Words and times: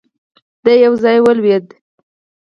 دی 0.63 0.75
يو 0.85 0.93
ځای 1.03 1.17
ولوېد. 1.21 1.65